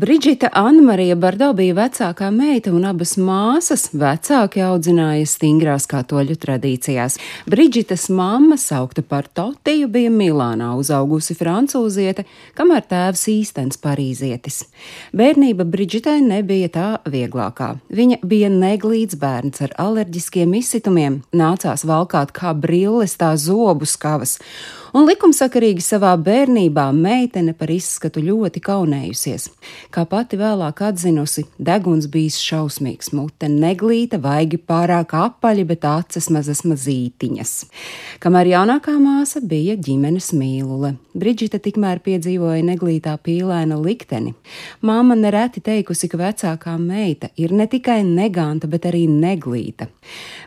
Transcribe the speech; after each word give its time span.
Brigita 0.00 0.48
Anna-Marija 0.52 1.12
Bardo 1.20 1.50
bija 1.52 1.74
vecākā 1.76 2.30
meita 2.32 2.70
un 2.72 2.86
abas 2.88 3.18
māsas 3.20 3.82
vecāki 3.92 4.62
audzināja 4.64 5.26
stingrās 5.28 5.84
katoļu 5.90 6.38
tradīcijās. 6.40 7.18
Brigitas 7.44 8.06
mamma, 8.08 8.56
saukta 8.56 9.04
par 9.04 9.28
Totiju, 9.28 9.90
bija 9.92 10.08
Milānā 10.14 10.70
uzaugusi 10.80 11.36
francūziete, 11.36 12.24
kamēr 12.56 12.88
tēvs 12.88 13.26
īstens 13.34 13.76
parīzietis. 13.84 14.62
Bērnība 15.12 15.68
Brigitai 15.68 16.22
nebija 16.24 16.72
tā 16.72 16.88
vieglākā. 17.04 17.74
Viņa 17.92 18.22
bija 18.24 18.48
neglīts 18.56 19.20
bērns 19.20 19.60
ar 19.68 19.76
alerģiskiem 19.84 20.56
izsitumiem, 20.62 21.20
nācās 21.36 21.84
valkāt 21.84 22.32
kā 22.32 22.56
brilles 22.56 23.20
tā 23.20 23.34
zobu 23.36 23.84
skavas 23.84 24.38
un 24.96 25.06
likumsakarīgi 25.08 25.82
savā 25.84 26.12
bērnībā 26.20 26.86
meitene 26.96 27.54
par 27.56 27.70
izskatu 27.72 28.22
ļoti 28.24 28.62
kaunējusies. 28.64 29.48
Kā 29.94 30.04
pati 30.08 30.38
vēlāk 30.40 30.82
atzinusi, 30.88 31.46
deguns 31.58 32.08
bijis 32.10 32.38
šausmīgs, 32.42 33.12
mute 33.16 33.50
neglīta, 33.52 34.20
vaigi 34.22 34.58
pārāk 34.58 35.14
apaļi, 35.18 35.66
bet 35.72 35.86
acis 35.88 36.30
mazas 36.34 36.64
mazītiņas. 36.68 37.54
Kamēr 38.22 38.54
jaunākā 38.54 38.96
māsa 39.02 39.42
bija 39.44 39.76
ģimenes 39.80 40.32
mīlule, 40.36 40.94
Brigita 41.10 41.58
tikmēr 41.58 41.98
piedzīvoja 42.04 42.62
neglītā 42.62 43.16
pīlēna 43.18 43.74
likteni. 43.82 44.30
Māma 44.86 45.16
nereti 45.18 45.58
teikusi, 45.64 46.06
ka 46.10 46.20
vecākā 46.20 46.76
meita 46.78 47.32
ir 47.34 47.50
ne 47.56 47.66
tikai 47.66 48.04
neganta, 48.06 48.70
bet 48.70 48.86
arī 48.86 49.08
neglīta. 49.10 49.88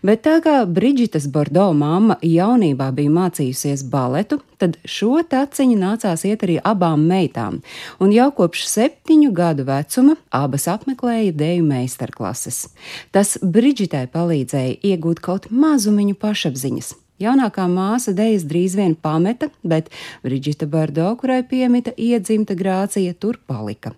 Bet 0.03 0.23
tā 0.23 0.38
kā 0.44 0.61
Brigitas 0.63 1.27
Bordo 1.27 1.66
mamma 1.75 2.16
jaunībā 2.23 2.89
bija 2.95 3.11
mācījusies 3.11 3.83
baletu, 3.91 4.32
gadu, 4.33 4.43
tad 4.57 4.77
šo 4.85 5.21
taciņu 5.29 5.77
nācās 5.77 6.25
iet 6.25 6.43
arī 6.43 6.59
abām 6.63 7.05
meitām, 7.07 7.61
un 7.99 8.11
jau 8.11 8.31
kopš 8.31 8.65
septiņu 8.67 9.31
gadu 9.33 9.65
vecuma 9.65 10.15
abas 10.31 10.67
apmeklēja 10.67 11.33
deju 11.33 11.63
meistarklases. 11.63 12.69
Tas 13.11 13.38
Brigitai 13.41 14.08
palīdzēja 14.08 14.80
iegūt 14.83 15.19
kaut 15.21 15.49
mazumiņu 15.52 16.16
pašapziņas. 16.16 17.02
Jaunākā 17.22 17.67
māsa 17.69 18.09
Dejas 18.17 18.42
drīz 18.50 18.73
vien 18.73 18.95
pameta, 18.97 19.52
bet 19.61 19.92
Brigita 20.23 20.66
Bardo, 20.66 21.11
kurai 21.20 21.44
piemita 21.45 21.92
iedzimta 21.94 22.55
grācija, 22.58 23.14
tur 23.14 23.38
palika. 23.45 23.92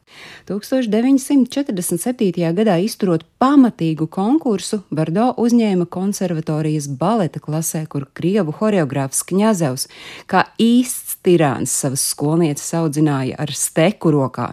1947. 0.50 2.44
gadā 2.60 2.76
izturot 2.84 3.24
pamatīgu 3.40 4.10
konkursu, 4.12 4.82
Bardo 4.92 5.32
uzņēma 5.40 5.88
konservatorijas 5.88 6.92
baleta 7.00 7.40
klasē, 7.40 7.88
kur 7.88 8.04
krievu 8.12 8.52
horeogrāfs 8.60 9.24
Kņazevs 9.32 9.88
kā 10.28 10.44
īsts 10.60 11.05
tirāns 11.26 11.74
savas 11.74 12.04
skolnieces 12.14 12.72
audzināja 12.78 13.38
ar 13.42 13.52
steku 13.56 14.14
rokā. 14.14 14.52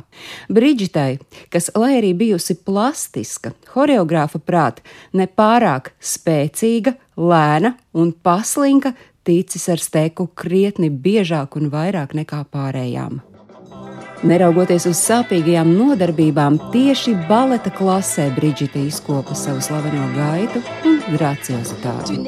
Brigitai, 0.52 1.18
kas, 1.52 1.70
lai 1.76 1.98
arī 2.00 2.12
bijusi 2.18 2.56
plastiska, 2.58 3.54
horeogrāfa 3.74 4.40
prāt, 4.42 4.80
nepārāk 5.16 5.92
spēcīga, 6.00 6.96
lēna 7.16 7.76
un 7.92 8.12
paslinka, 8.12 8.94
ticis 9.22 9.68
ar 9.70 9.82
steku 9.82 10.30
krietni 10.34 10.90
biežāk 10.90 11.58
un 11.60 11.70
vairāk 11.72 12.16
nekā 12.18 12.44
pārējām. 12.52 13.20
Neraugoties 14.22 14.84
uz 14.86 15.00
sāpīgajām 15.02 15.72
nodarbībām, 15.74 16.54
tieši 16.70 17.16
baleta 17.26 17.72
klasē 17.74 18.28
Brigita 18.36 18.78
izkopa 18.78 19.34
savu 19.34 19.58
slaveno 19.66 20.04
gaitu 20.14 20.62
un 20.86 21.00
graciozitāti. 21.10 22.20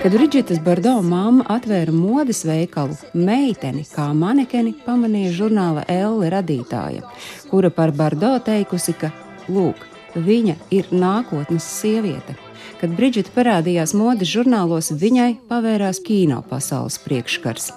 Kad 0.00 0.16
Brigita 0.16 0.58
Bardo 0.64 0.96
mamma 1.04 1.48
atvēra 1.52 1.92
modes 1.92 2.44
veikalu, 2.48 2.96
meiteni 3.12 3.84
kā 3.92 4.08
manekeni 4.16 4.72
pamanīja 4.88 5.36
žurnāla 5.44 5.84
Elle 6.00 6.32
radītāja, 6.32 7.04
kura 7.52 7.68
par 7.68 7.92
Bardo 7.92 8.38
teikusi, 8.40 8.96
ka 8.96 9.12
lūk, 9.52 9.91
Viņa 10.12 10.58
ir 10.74 10.88
nākotnes 10.92 11.64
sieviete. 11.64 12.34
Kad 12.82 12.96
Brigita 12.98 13.30
parādījās 13.32 13.94
modes 13.96 14.28
žurnālos, 14.28 14.90
viņai 14.98 15.36
pavērās 15.48 16.02
kino 16.04 16.40
pasaules 16.50 16.98
priekškars. 17.04 17.70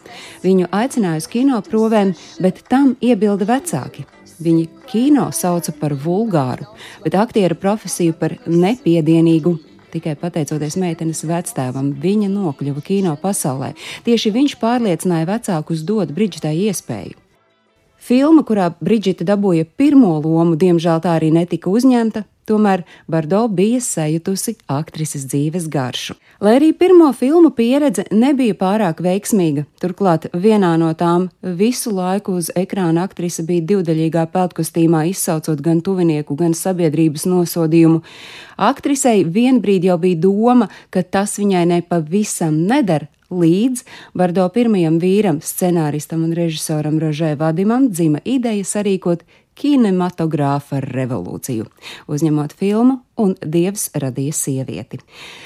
Viņu 0.43 0.67
aicināja 0.73 1.21
uz 1.21 1.29
kino 1.31 1.61
provēm, 1.63 2.15
bet 2.41 2.63
tam 2.71 2.95
iebilda 2.99 3.47
vecāki. 3.47 4.03
Viņi 4.41 4.65
kino 4.91 5.29
sauca 5.31 5.71
par 5.79 5.95
vulgāru, 5.95 6.67
bet 7.05 7.15
aktieru 7.15 7.55
profesiju 7.55 8.17
par 8.19 8.35
nepiedienīgu. 8.49 9.55
Tikai 9.95 10.17
pateicoties 10.19 10.75
meitenes 10.81 11.23
vectēvam, 11.23 11.93
viņa 12.03 12.27
nokļuva 12.33 12.83
kino 12.83 13.13
pasaulē. 13.21 13.71
Tieši 14.03 14.33
viņš 14.35 14.57
pārliecināja 14.59 15.29
vecākus 15.29 15.85
dot 15.87 16.11
Brigitai 16.11 16.57
iespēju. 16.65 17.24
Filma, 18.05 18.43
kurā 18.45 18.67
Brigita 18.85 19.25
dabūja 19.25 19.65
pirmo 19.79 20.19
lomu, 20.21 20.53
diemžēl 20.61 20.99
tā 21.01 21.15
arī 21.17 21.31
netika 21.33 21.71
uzņemta, 21.73 22.21
tomēr 22.45 22.83
Bardo 23.09 23.39
bija 23.49 23.79
sajutusi 23.81 24.53
aktrises 24.69 25.23
dzīves 25.31 25.65
garšu. 25.73 26.13
Lai 26.37 26.53
arī 26.59 26.69
pirmo 26.77 27.07
filmu 27.17 27.49
pieredze 27.55 28.05
nebija 28.13 28.53
pārāk 28.59 29.01
veiksmīga, 29.01 29.63
turklāt 29.81 30.27
vienā 30.37 30.75
no 30.77 30.91
tām 30.93 31.31
visu 31.41 31.95
laiku 31.97 32.35
uz 32.37 32.51
ekrāna 32.53 33.07
aktrise 33.09 33.41
bija 33.47 33.65
divdaļīgā 33.73 34.27
peltkostīmā 34.35 35.07
izsaucot 35.09 35.65
gan 35.65 35.81
tuvinieku, 35.81 36.37
gan 36.37 36.53
sabiedrības 36.53 37.25
nosodījumu, 37.31 38.03
aktrisei 38.69 39.25
vienbrīd 39.25 39.89
jau 39.89 39.97
bija 40.05 40.21
doma, 40.27 40.69
ka 40.93 41.01
tas 41.01 41.39
viņai 41.41 41.65
nepavisam 41.73 42.61
neder, 42.69 43.09
Līdz 43.35 43.83
Bardo 44.15 44.45
pirmajam 44.55 44.99
vīram, 45.01 45.41
scenāristam 45.43 46.23
un 46.23 46.35
režisoram 46.37 46.99
Rožē 47.01 47.33
Vadimam 47.39 47.89
dzima 47.91 48.21
ideja 48.23 48.63
sarīkot 48.63 49.25
kinematogrāfa 49.59 50.81
revolūciju, 50.83 51.67
uzņemot 52.11 52.55
filmu 52.59 52.99
un 53.15 53.35
Dievs 53.39 53.87
radīja 53.95 54.35
sievieti. 54.35 54.99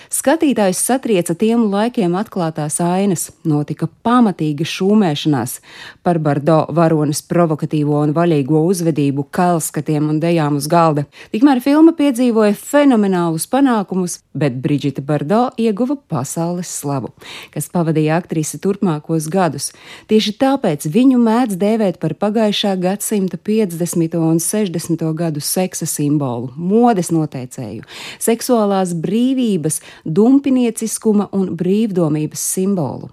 Skatītājs 0.09 0.79
satrieca 0.81 1.35
tiem 1.37 1.67
laikiem 1.69 2.15
atklātās 2.17 2.79
ainas, 2.81 3.27
notika 3.45 3.85
pamatīga 4.05 4.65
šūmēšanās 4.65 5.59
par 6.05 6.17
Bardo 6.23 6.63
varonas 6.73 7.21
provokatīvo 7.29 7.99
un 8.01 8.13
vaļīgo 8.17 8.63
uzvedību, 8.71 9.27
kailskatiem 9.35 10.09
un 10.09 10.21
dejām 10.23 10.57
uz 10.57 10.65
galda. 10.71 11.05
Tikmēr 11.33 11.61
filma 11.61 11.93
piedzīvoja 11.97 12.57
fenomenālus 12.57 13.45
panākumus, 13.51 14.19
bet 14.33 14.57
Brigita 14.63 15.03
Bardo 15.05 15.49
ieguva 15.61 15.99
pasaules 16.09 16.71
slavu, 16.81 17.13
kas 17.53 17.69
pavadīja 17.69 18.17
aktrisi 18.17 18.57
turpmākos 18.63 19.29
gadus. 19.29 19.69
Tieši 20.09 20.35
tāpēc 20.41 20.89
viņu 20.89 21.21
mēdz 21.21 21.59
dēvēt 21.61 22.01
par 22.01 22.17
pagājušā 22.17 22.73
gadsimta 22.81 23.37
50. 23.37 23.98
Un 23.99 24.39
60. 24.39 25.13
gadu 25.13 25.39
seksa 25.39 25.85
simbolu, 25.85 26.51
modes 26.55 27.11
noteicēju 27.11 27.83
seksuālās 28.19 28.93
brīvības, 28.93 29.81
dumpinieciskuma 30.05 31.29
un 31.31 31.55
brīvdomības 31.55 32.39
simbolu. 32.39 33.09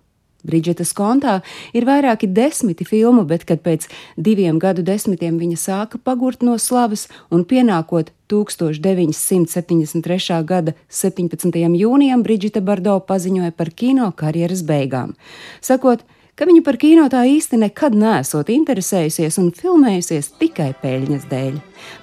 Brigita 0.46 0.84
kontā 0.94 1.40
ir 1.74 1.82
vairāki 1.88 2.28
desmiti 2.30 2.84
filmu, 2.86 3.24
bet, 3.26 3.42
kad 3.48 3.58
pēc 3.64 3.88
diviem 4.16 4.58
gadu 4.62 4.82
desmitiem 4.86 5.38
viņa 5.40 5.56
sāka 5.58 5.98
pagurt 5.98 6.42
no 6.46 6.58
slavas 6.58 7.08
un 7.30 7.44
pienākot 7.44 8.10
1973. 8.30 10.44
gada 10.46 10.72
17. 10.88 11.76
jūnijam, 11.82 12.22
Brigita 12.22 12.60
Bardo 12.60 13.00
paziņoja 13.00 13.52
par 13.56 13.70
kino 13.74 14.12
karjeras 14.14 14.62
beigām. 14.66 15.14
Sakot, 15.60 16.00
ka 16.36 16.44
viņa 16.44 16.62
par 16.64 16.76
kino 16.80 17.06
tā 17.12 17.22
īsti 17.30 17.58
nekad 17.62 17.96
nesot 17.96 18.50
interesējusies 18.52 19.38
un 19.40 19.48
filmējusies 19.56 20.34
tikai 20.40 20.72
peļņas 20.82 21.24
dēļ. 21.30 21.54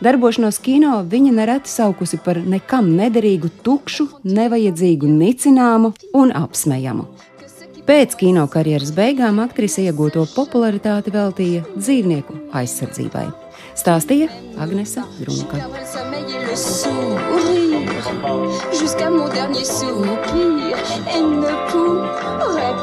Darbošanos 0.03 0.57
kino 0.63 1.01
viņa 1.09 1.35
nereti 1.37 1.69
saukusi 1.69 2.19
par 2.25 2.39
nekam 2.41 2.89
nederīgu, 2.97 3.51
tukšu, 3.65 4.09
nevajadzīgu, 4.25 5.09
nicināmu 5.21 5.93
un 6.17 6.33
apsmejamu. 6.37 7.07
Pēc 7.83 8.15
kino 8.15 8.45
karjeras 8.47 8.93
beigām 8.95 9.41
aktrise 9.43 9.83
iegūto 9.83 10.23
popularitāti 10.33 11.11
veltīja 11.13 11.65
dzīvnieku 11.75 12.47
aizsardzībai. 12.55 13.27
Stāstīja 13.75 14.29
Agnese 14.61 15.03
Drunka. 15.19 15.59
Jusqu'à 18.71 19.09
mon 19.09 19.27
dernier 19.29 19.65
soupir, 19.65 20.75
et 21.07 21.21
ne 21.21 21.53
pourrait. 21.71 22.82